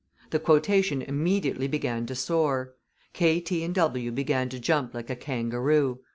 [0.31, 2.73] The quotation immediately began to soar.
[3.13, 3.67] K., T.
[3.67, 4.11] & W.
[4.11, 5.99] began to jump like a kangaroo.